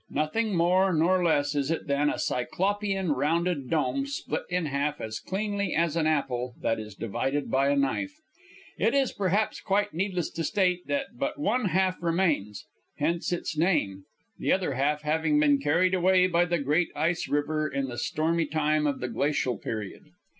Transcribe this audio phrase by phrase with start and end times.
[0.09, 5.19] Nothing more nor less is it than a cyclopean, rounded dome, split in half as
[5.19, 8.15] cleanly as an apple that is divided by a knife.
[8.79, 12.65] It is, perhaps, quite needless to state that but one half remains,
[12.97, 14.05] hence its name,
[14.39, 18.47] the other half having been carried away by the great ice river in the stormy
[18.47, 20.01] time of the Glacial Period.